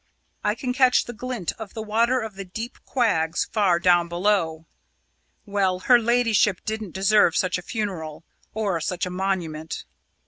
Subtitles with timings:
[0.43, 4.65] I can catch the glint of the water of the deep quags far down below.
[5.45, 9.85] Well, her ladyship didn't deserve such a funeral or such a monument."